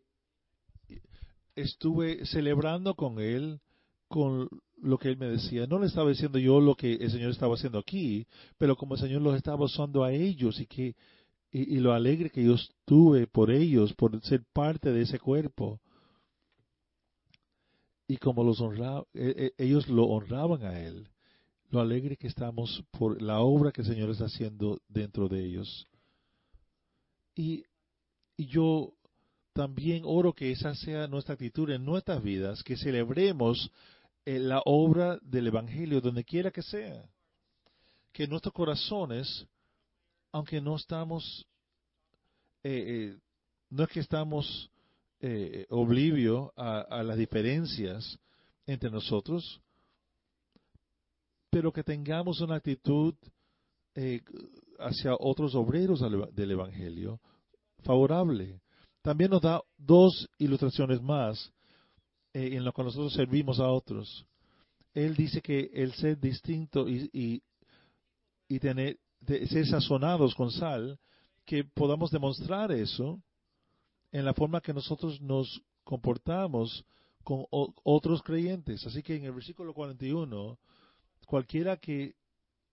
[1.54, 3.60] estuve celebrando con él
[4.08, 5.66] con lo que él me decía.
[5.66, 8.26] No le estaba diciendo yo lo que el Señor estaba haciendo aquí,
[8.58, 10.94] pero como el Señor los estaba usando a ellos y que
[11.52, 15.80] y, lo alegre que yo estuve por ellos, por ser parte de ese cuerpo.
[18.08, 21.08] Y como los honraba, e, e, ellos lo honraban a él,
[21.72, 25.86] lo alegre que estamos por la obra que el Señor está haciendo dentro de ellos.
[27.34, 27.64] Y,
[28.36, 28.92] yo
[29.52, 33.70] también oro que esa sea nuestra actitud en nuestras vidas, que celebremos
[34.24, 37.08] eh, la obra del Evangelio donde quiera que sea.
[38.12, 39.46] Que nuestros corazones,
[40.32, 41.46] aunque no estamos,
[42.64, 43.18] eh, eh,
[43.70, 44.68] no es que estamos
[45.68, 48.18] oblivio a, las diferencias
[48.66, 49.61] entre nosotros,
[51.52, 53.14] pero que tengamos una actitud
[54.78, 56.00] hacia otros obreros
[56.34, 57.20] del Evangelio
[57.84, 58.62] favorable
[59.02, 61.52] también nos da dos ilustraciones más
[62.32, 64.24] eh, en lo que nosotros servimos a otros.
[64.94, 67.42] Él dice que el ser distinto y,
[68.48, 70.98] y, tener, ser sazonados con sal,
[71.44, 73.20] que podamos demostrar eso
[74.12, 76.84] en la forma que nosotros nos comportamos
[77.24, 78.86] con otros creyentes.
[78.86, 80.58] Así que en el versículo 41,
[81.26, 82.14] cualquiera que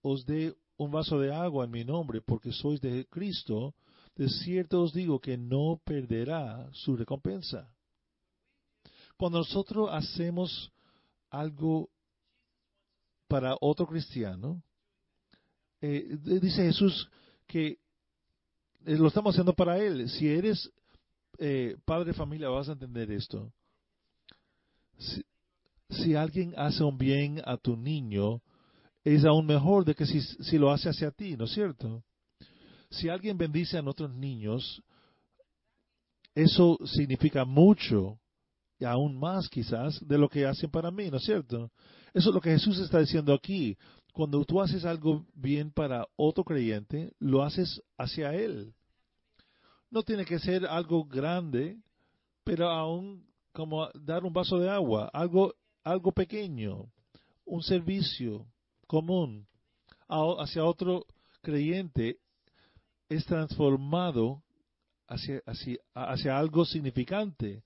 [0.01, 3.75] os dé un vaso de agua en mi nombre porque sois de Cristo,
[4.15, 7.69] de cierto os digo que no perderá su recompensa.
[9.17, 10.71] Cuando nosotros hacemos
[11.29, 11.89] algo
[13.27, 14.61] para otro cristiano,
[15.81, 17.09] eh, dice Jesús
[17.45, 17.77] que
[18.85, 20.09] eh, lo estamos haciendo para él.
[20.09, 20.71] Si eres
[21.37, 23.51] eh, padre de familia, vas a entender esto.
[25.89, 28.41] Si, alguien hace un bien a tu niño,
[29.03, 32.03] es aún mejor de que si, lo hace hacia ti, ¿no es cierto?
[32.89, 34.81] Si alguien bendice a nuestros niños,
[36.35, 38.19] eso significa mucho,
[38.79, 41.71] y aún más quizás, de lo que hacen para mí, ¿no es cierto?
[42.13, 43.77] Eso es lo que Jesús está diciendo aquí.
[44.13, 48.73] Cuando tú haces algo bien para otro creyente, lo haces hacia Él.
[49.91, 51.77] No tiene que ser algo grande,
[52.43, 56.91] pero aún como dar un vaso de agua, algo, algo pequeño,
[57.45, 58.45] un servicio
[58.87, 59.47] común
[60.07, 61.05] hacia otro
[61.41, 62.17] creyente
[63.07, 64.43] es transformado
[65.07, 65.41] hacia,
[65.93, 67.63] hacia, algo significante.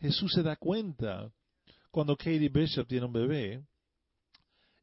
[0.00, 1.32] Jesús se da cuenta
[1.90, 3.64] cuando Katie Bishop tiene un bebé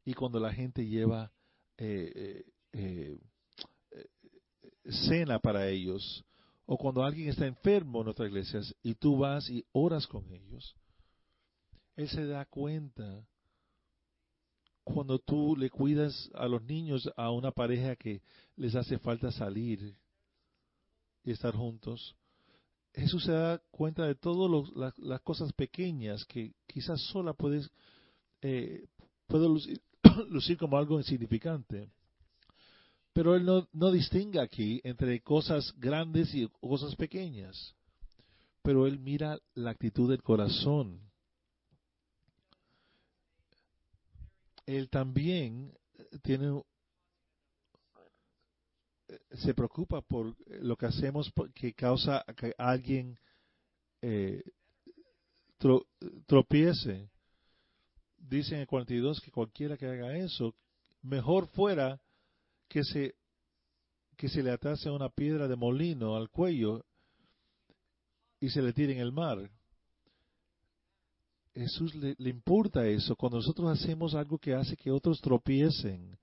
[0.04, 1.30] y cuando la gente lleva
[1.76, 3.18] eh, eh,
[3.92, 4.06] eh,
[5.08, 6.24] cena para ellos,
[6.66, 10.74] o cuando alguien está enfermo en nuestras iglesias y tú vas y oras con ellos,
[12.00, 13.22] Él se da cuenta
[14.82, 18.22] cuando tú le cuidas a los niños a una pareja que
[18.56, 19.94] les hace falta salir
[21.22, 22.16] y estar juntos,
[22.94, 27.70] Jesús se da cuenta de todas las, cosas pequeñas que quizás sola puedes
[28.40, 28.86] eh,
[29.26, 29.46] puede
[30.30, 31.90] lucir, como algo insignificante.
[33.12, 37.74] Pero Él no, no distingue aquí entre cosas grandes y cosas pequeñas.
[38.62, 41.09] Pero Él mira la actitud del corazón
[44.70, 45.72] él también
[46.22, 46.62] tiene
[49.42, 53.18] se preocupa por lo que hacemos que causa que alguien
[54.02, 54.42] eh,
[56.26, 57.08] tropiece.
[58.18, 60.54] Dice en el 42 que cualquiera que haga eso,
[61.02, 62.00] mejor fuera
[62.68, 63.14] que se,
[64.16, 66.84] que se le atase una piedra de molino al cuello
[68.38, 69.50] y se le tire en el mar.
[71.54, 73.16] Jesús le, importa eso.
[73.16, 76.16] Cuando nosotros hacemos algo que hace que otros tropiecen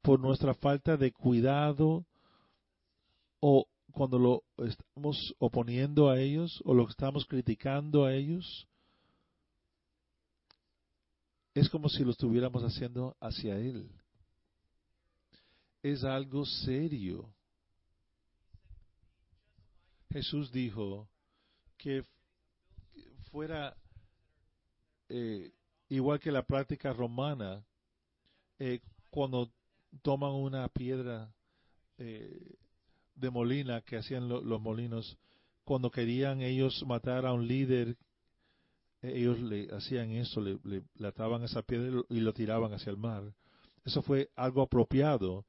[0.00, 2.06] por nuestra falta de cuidado
[3.40, 8.68] o cuando lo estamos oponiendo a ellos o lo estamos criticando a ellos,
[11.54, 13.90] es como si lo estuviéramos haciendo hacia Él.
[15.82, 17.28] Es algo serio.
[20.10, 21.08] Jesús dijo
[21.76, 22.04] que
[23.30, 23.76] fuera
[25.10, 25.52] eh,
[25.88, 27.64] igual que la práctica romana,
[28.58, 29.50] eh, cuando
[30.02, 31.34] toman una piedra
[31.98, 32.54] eh,
[33.14, 35.18] de molina que hacían los molinos,
[35.64, 37.96] cuando querían ellos matar a un líder,
[39.02, 43.34] ellos le hacían eso, le, le, ataban esa piedra y lo tiraban hacia el mar.
[43.84, 45.44] Eso fue algo apropiado.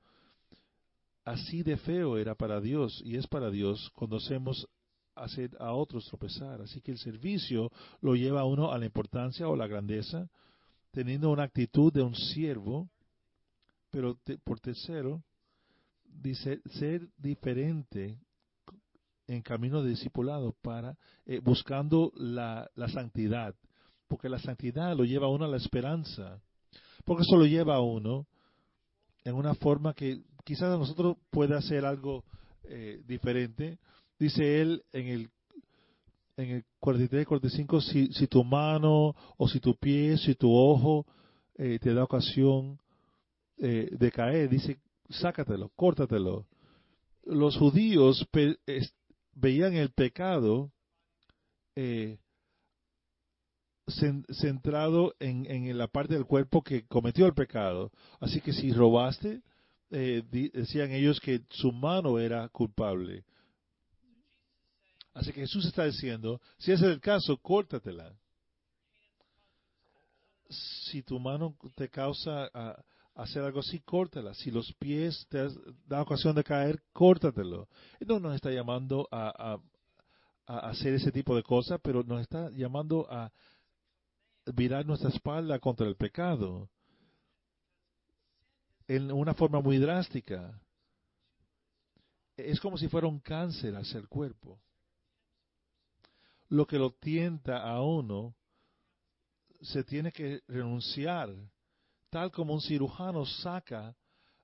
[1.24, 4.68] Así de feo era para Dios y es para Dios cuando hacemos
[5.16, 6.62] hacer a otros tropezar.
[6.62, 7.72] Así que el servicio
[8.02, 10.30] lo lleva a uno a la importancia o la grandeza,
[10.92, 12.90] teniendo una actitud de un siervo,
[13.90, 15.24] pero por tercero,
[16.06, 18.18] dice ser diferente
[19.28, 23.56] en camino de discipulado para eh, buscando la, la, santidad,
[24.08, 26.42] porque la santidad lo lleva a uno a la esperanza,
[27.06, 28.28] porque eso lo lleva a uno
[29.24, 32.24] en una forma que quizás a nosotros pueda ser algo
[32.64, 33.80] eh, diferente.
[34.22, 35.30] Dice él en el
[36.38, 41.08] en el 43 45 si, si tu mano o si tu pie, si tu ojo
[41.56, 42.78] eh, te da ocasión
[43.58, 44.80] de caer, dice
[45.10, 46.46] sácatelo, córtatelo.
[47.24, 48.28] Los judíos
[49.34, 50.72] veían el pecado
[51.76, 52.18] eh,
[54.30, 57.92] centrado en, en, la parte del cuerpo que cometió el pecado.
[58.20, 59.42] Así que si robaste,
[59.90, 63.26] eh, decían ellos que su mano era culpable.
[65.14, 68.16] Así que Jesús está diciendo, si ese es el caso, córtatela.
[70.50, 72.84] Si tu mano te causa ah,
[73.16, 74.34] hacer algo así, córtala.
[74.34, 75.48] Si los pies te
[75.88, 77.68] dan ocasión de caer, córtatelo.
[78.02, 79.60] No nos está llamando a,
[80.48, 83.32] a, hacer ese tipo de cosas, pero nos está llamando a
[84.54, 86.70] virar nuestra espalda contra el pecado
[88.88, 90.60] en una forma muy drástica.
[92.36, 94.60] Es como si fuera un cáncer hacia el cuerpo.
[96.52, 98.36] Lo que lo tienta a uno,
[99.62, 101.34] se tiene que renunciar
[102.10, 103.96] tal como un cirujano saca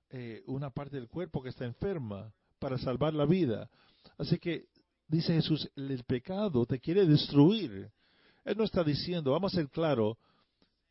[0.08, 3.68] eh, una parte del cuerpo que está enferma para salvar la vida.
[4.16, 4.68] Así que
[5.06, 7.90] dice Jesús, el pecado te quiere destruir.
[8.42, 10.16] Él no está diciendo, vamos a ser claro,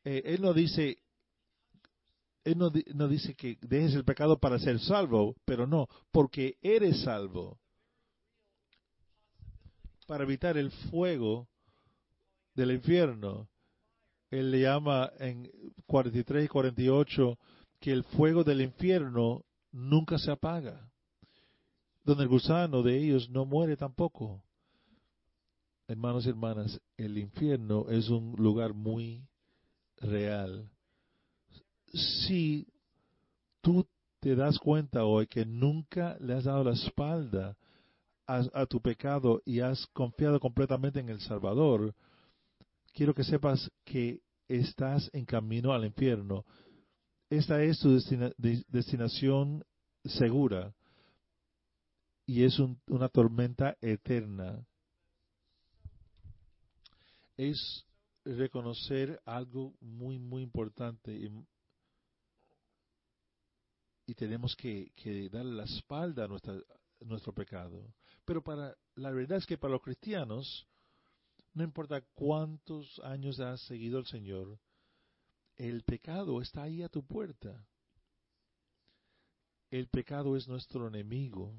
[0.04, 1.00] eh, él no dice,
[2.44, 7.02] él no, no dice que dejes el pecado para ser salvo, pero no, porque eres
[7.02, 7.58] salvo.
[10.08, 11.48] Para evitar el fuego
[12.56, 13.48] del infierno
[14.30, 15.50] él le llama en
[15.86, 17.38] 43 y 48
[17.80, 20.90] que el fuego del infierno nunca se apaga,
[22.04, 24.44] donde el gusano de ellos no muere tampoco.
[25.88, 29.26] Hermanos y hermanas, el infierno es un lugar muy
[29.98, 30.70] real.
[31.94, 32.68] Si
[33.62, 33.88] tú
[34.20, 37.56] te das cuenta hoy que nunca le has dado la espalda
[38.28, 41.96] a, tu pecado y has confiado completamente en el Salvador,
[42.94, 46.46] quiero que sepas que estás en camino al infierno.
[47.30, 47.98] Esta es tu
[48.68, 49.64] destinación
[50.04, 50.74] segura
[52.26, 54.66] y es una tormenta eterna.
[57.38, 57.86] Es
[58.26, 61.30] reconocer algo muy, muy importante y,
[64.16, 66.56] tenemos que, que, darle la espalda a, nuestra,
[67.02, 67.94] nuestro pecado.
[68.28, 70.68] Pero para la verdad es que para los cristianos,
[71.54, 74.60] no importa cuántos años has seguido al Señor,
[75.56, 77.66] el pecado está ahí a tu puerta.
[79.72, 81.56] El pecado es nuestro enemigo.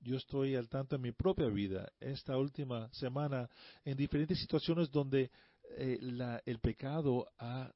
[0.00, 3.48] Yo estoy al tanto en mi propia vida, esta última semana,
[3.84, 5.30] en diferentes situaciones donde
[5.76, 7.72] eh, el pecado ha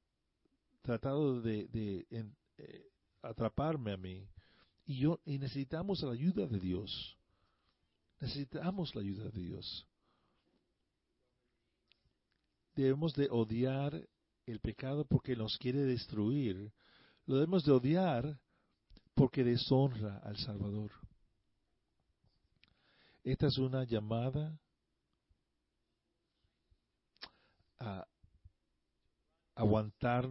[0.82, 2.90] tratado de, eh,
[3.22, 4.28] atraparme a mí.
[4.86, 7.16] Y, yo, y necesitamos la ayuda de Dios.
[8.20, 9.86] Necesitamos la ayuda de Dios
[12.76, 14.06] debemos de odiar
[14.44, 16.70] el pecado porque nos quiere destruir.
[17.24, 18.38] Lo debemos de odiar
[19.14, 20.92] porque deshonra al Salvador.
[23.24, 24.56] Esta es una llamada
[27.80, 28.06] a
[29.54, 30.28] aguantar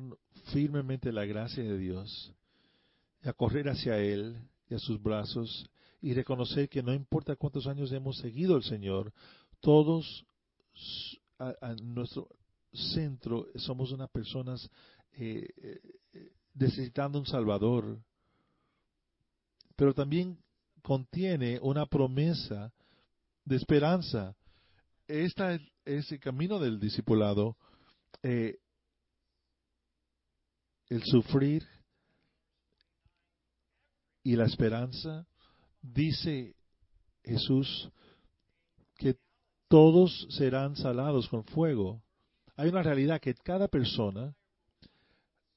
[0.54, 2.32] firmemente la gracia de Dios,
[3.24, 4.40] a correr hacia Él
[4.70, 5.70] y a sus brazos
[6.02, 9.14] y reconocer que no importa cuántos años hemos seguido al Señor,
[9.60, 10.26] todos
[11.40, 12.30] a, nuestro
[12.74, 14.70] centro somos unas personas
[15.14, 18.00] eh, eh, necesitando un Salvador,
[19.76, 20.38] pero también
[20.82, 22.74] contiene una promesa
[23.44, 24.36] de esperanza.
[25.08, 27.58] Esta es el camino del discipulado.
[28.24, 28.60] Eh,
[30.90, 31.68] el sufrir
[34.24, 35.28] y la esperanza,
[35.94, 36.56] dice
[37.24, 37.90] Jesús
[38.98, 39.18] que
[39.68, 42.02] todos serán salados con fuego.
[42.56, 44.34] Hay una realidad que cada persona,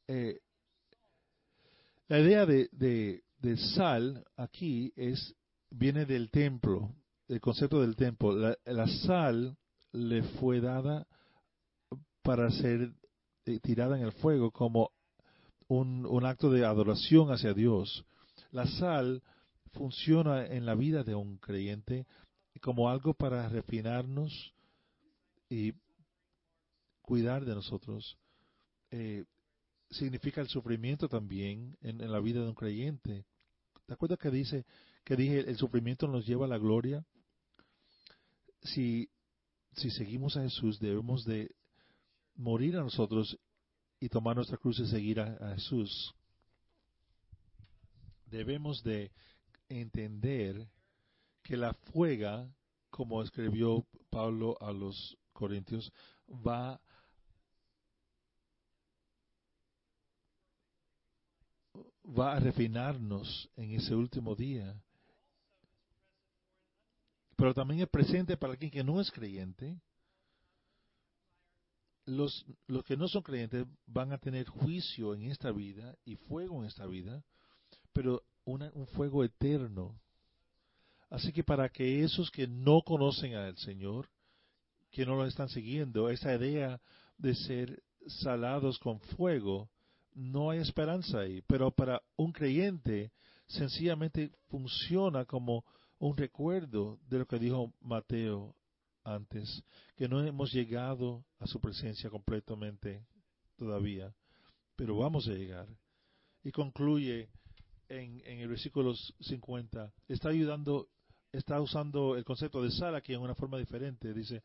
[0.08, 0.40] eh,
[2.08, 5.34] la idea de, de, sal aquí es
[5.70, 6.94] viene del templo,
[7.28, 8.56] el concepto del templo.
[8.64, 9.56] La, sal
[9.92, 11.06] le fue dada
[12.22, 12.92] para ser
[13.44, 14.90] eh, tirada en el fuego como
[15.68, 18.04] un, un acto de adoración hacia Dios.
[18.50, 19.22] La sal
[19.72, 22.06] funciona en la vida de un creyente
[22.60, 24.52] como algo para refinarnos
[25.48, 25.74] y
[27.02, 28.18] cuidar de nosotros.
[28.90, 29.24] Eh,
[29.90, 33.24] significa el sufrimiento también en, la vida de un creyente.
[33.86, 34.66] ¿Te acuerdas que dice
[35.04, 37.04] que dije el sufrimiento nos lleva a la gloria?
[38.62, 39.08] Si,
[39.72, 41.54] si seguimos a Jesús debemos de
[42.34, 43.38] morir a nosotros
[44.00, 46.14] y tomar nuestra cruz y seguir a Jesús.
[48.26, 49.10] Debemos de
[49.68, 50.68] entender
[51.42, 52.50] que la fuega,
[52.90, 55.92] como escribió Pablo a los Corintios,
[56.28, 56.80] va
[62.18, 64.80] va a refinarnos en ese último día.
[67.36, 69.80] Pero también es presente para alguien que no es creyente.
[72.06, 76.62] Los, los que no son creyentes van a tener juicio en esta vida y fuego
[76.62, 77.22] en esta vida,
[77.92, 80.00] pero un fuego eterno.
[81.10, 84.08] Así que para que esos que no conocen al Señor,
[84.90, 86.80] que no lo están siguiendo, esa idea
[87.16, 89.70] de ser salados con fuego,
[90.14, 91.42] no hay esperanza ahí.
[91.46, 93.12] Pero para un creyente,
[93.46, 95.64] sencillamente funciona como
[95.98, 98.54] un recuerdo de lo que dijo Mateo
[99.04, 99.64] antes,
[99.96, 103.04] que no hemos llegado a su presencia completamente
[103.56, 104.14] todavía,
[104.76, 105.66] pero vamos a llegar.
[106.44, 107.30] Y concluye
[107.88, 110.88] en, el versículo 50, está ayudando,
[111.32, 114.12] está usando el concepto de sal aquí en una forma diferente.
[114.12, 114.42] Dice,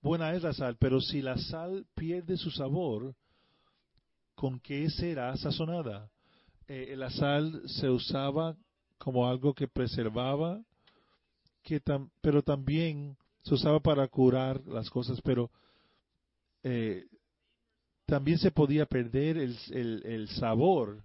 [0.00, 3.14] buena es la sal, pero si la sal pierde su sabor,
[4.34, 6.10] ¿con qué será sazonada?
[6.66, 8.56] Eh, la sal se usaba
[8.98, 10.62] como algo que preservaba,
[11.62, 11.80] que
[12.20, 15.50] pero también se usaba para curar las cosas, pero
[16.62, 17.06] eh,
[18.06, 21.02] también se podía perder el sabor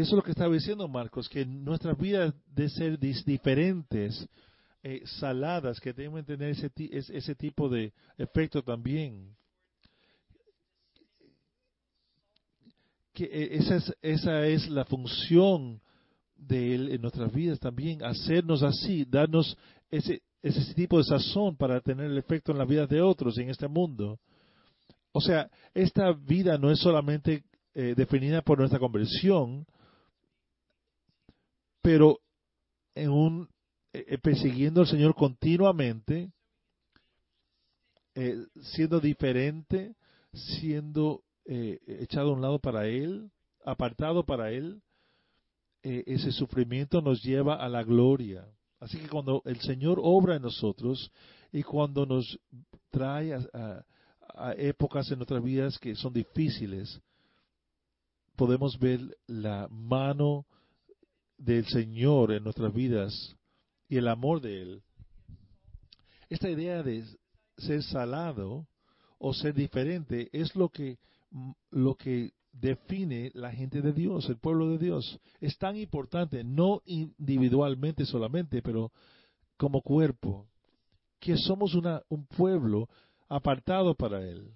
[0.00, 4.28] eso es lo que estaba diciendo Marcos, que nuestras vidas de ser diferentes,
[4.82, 9.36] eh, saladas, que deben tener ese, ese tipo de efecto también.
[13.12, 15.80] Que eh, esa es, esa es la función
[16.36, 19.56] de Él en nuestras vidas también, hacernos así, darnos
[19.90, 23.48] ese, ese tipo de sazón para tener el efecto en las vidas de otros en
[23.48, 24.18] este mundo.
[25.12, 29.64] O sea, esta vida no es solamente eh, definida por nuestra conversión,
[31.84, 32.18] pero
[32.94, 33.48] en un
[33.92, 36.32] eh, eh, persiguiendo al Señor continuamente,
[38.14, 39.94] eh, siendo diferente,
[40.32, 43.30] siendo echado a un lado para Él,
[43.66, 44.80] apartado para Él,
[45.82, 48.48] ese sufrimiento nos lleva a la gloria.
[48.80, 51.12] Así que cuando el Señor obra en nosotros
[51.52, 52.40] y cuando nos
[52.90, 53.84] trae a,
[54.34, 56.98] a épocas en nuestras vidas que son difíciles,
[58.36, 60.46] podemos ver la mano
[61.36, 63.36] del Señor en nuestras vidas
[63.88, 64.82] y el amor de Él.
[66.28, 67.04] Esta idea de
[67.58, 68.66] ser salado
[69.18, 70.98] o ser diferente es lo que,
[71.70, 75.20] lo que define la gente de Dios, el pueblo de Dios.
[75.40, 78.92] Es tan importante, no individualmente solamente, pero
[79.56, 80.46] como cuerpo,
[81.20, 82.88] que somos una, un pueblo
[83.28, 84.52] apartado para Él.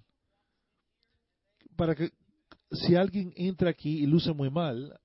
[1.75, 2.11] Para que
[2.71, 4.99] si alguien entra aquí y luce muy mal,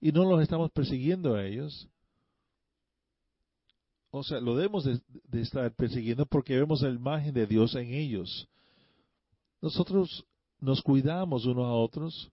[0.00, 1.88] y no los estamos persiguiendo a ellos.
[4.10, 5.00] O sea, lo debemos de,
[5.40, 8.48] estar persiguiendo porque vemos la imagen de Dios en ellos.
[9.60, 10.24] Nosotros
[10.58, 12.30] nos cuidamos unos a otros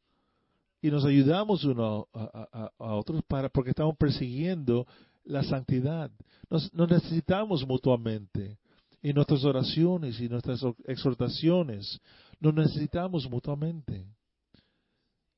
[0.82, 4.88] y nos ayudamos unos a, otros para porque estamos persiguiendo
[5.24, 6.10] la santidad.
[6.50, 8.58] Nos, nos necesitamos mutuamente
[9.04, 12.00] en nuestras oraciones y nuestras exhortaciones.
[12.40, 14.08] Nos necesitamos mutuamente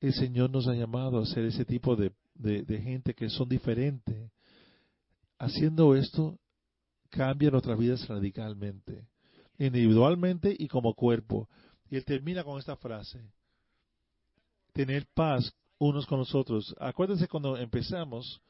[0.00, 2.12] el Señor nos ha llamado a ser ese tipo de,
[2.42, 4.30] gente que son diferentes.
[5.38, 6.38] Haciendo esto,
[7.10, 9.06] cambia nuestras vidas radicalmente,
[9.58, 11.48] individualmente y como cuerpo.
[11.90, 13.20] Y él termina con esta frase,
[14.72, 16.74] tener paz unos con los otros.
[16.78, 18.40] Acuérdense cuando empezamos,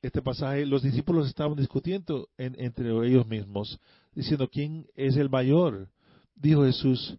[0.00, 3.78] este pasaje, los discípulos estaban discutiendo entre ellos mismos,
[4.14, 5.88] diciendo, ¿quién es el mayor?
[6.34, 7.16] Dijo Jesús,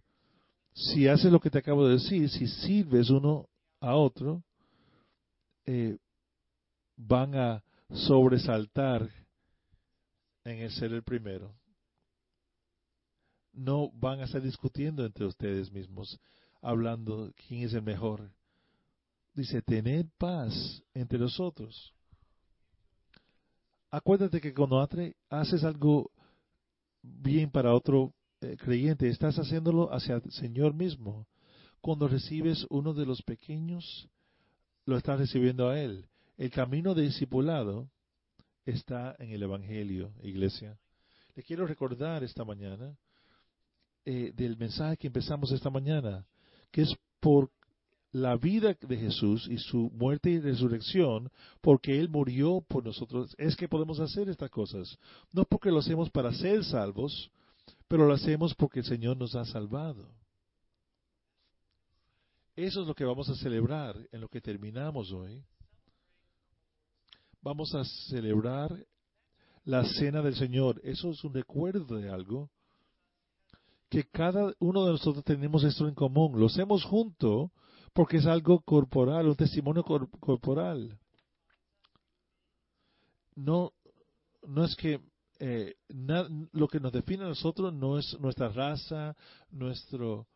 [0.72, 3.48] si haces lo que te acabo de decir, si sirves uno
[3.80, 4.42] a otro,
[5.70, 5.98] eh,
[6.96, 9.06] van a sobresaltar
[10.42, 11.54] en el ser el primero.
[13.52, 16.18] No van a estar discutiendo entre ustedes mismos,
[16.62, 18.32] hablando quién es el mejor.
[19.34, 21.92] Dice, tened paz entre nosotros.
[23.90, 24.80] Acuérdate que cuando
[25.28, 26.10] haces algo
[27.02, 31.26] bien para otro eh, creyente, estás haciéndolo hacia el Señor mismo.
[31.82, 34.08] Cuando recibes uno de los pequeños,
[34.88, 36.06] lo estás recibiendo a Él.
[36.38, 37.90] El camino de discipulado
[38.64, 40.78] está en el Evangelio, iglesia.
[41.34, 42.96] Le quiero recordar esta mañana
[44.06, 46.24] eh, del mensaje que empezamos esta mañana,
[46.70, 47.50] que es por
[48.12, 51.30] la vida de Jesús y su muerte y resurrección,
[51.60, 54.98] porque Él murió por nosotros, es que podemos hacer estas cosas.
[55.32, 57.30] No porque lo hacemos para ser salvos,
[57.88, 60.08] pero lo hacemos porque el Señor nos ha salvado.
[62.58, 65.44] Eso es lo que vamos a celebrar en lo que terminamos hoy.
[67.40, 68.84] Vamos a celebrar
[69.62, 70.80] la cena del Señor.
[70.82, 72.50] Eso es un recuerdo de algo
[73.88, 76.40] que cada uno de nosotros tenemos esto en común.
[76.40, 77.52] Lo hacemos juntos
[77.92, 80.98] porque es algo corporal, un testimonio corporal.
[83.36, 83.72] No,
[84.42, 85.00] no es que
[85.38, 85.76] eh,
[86.50, 89.16] lo que nos define a nosotros no es nuestra raza,
[89.48, 90.26] nuestro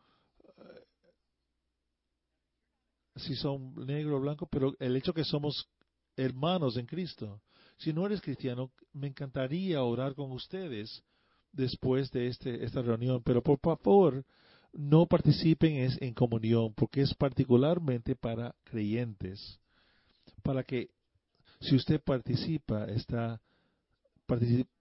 [3.15, 5.67] si son negro o blanco, pero el hecho que somos
[6.15, 7.41] hermanos en Cristo.
[7.77, 11.03] Si no eres cristiano, me encantaría orar con ustedes
[11.51, 14.25] después de este, esta reunión, pero por favor,
[14.71, 19.59] no participen en comunión, porque es particularmente para creyentes,
[20.41, 20.89] para que
[21.59, 23.39] si usted participa, está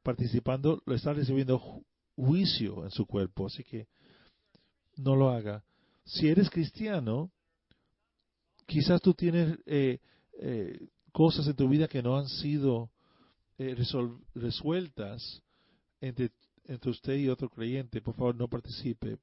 [0.03, 1.83] participando, lo está recibiendo
[2.17, 3.87] juicio en su cuerpo, así que
[4.97, 5.63] no lo haga.
[6.05, 7.31] Si eres cristiano,
[8.67, 9.99] quizás tú tienes eh,
[10.41, 12.91] eh, cosas en tu vida que no han sido
[13.59, 13.77] eh,
[14.35, 15.43] resueltas
[16.01, 16.31] entre,
[16.65, 18.01] entre usted y otro creyente.
[18.01, 19.19] Por favor, no participe.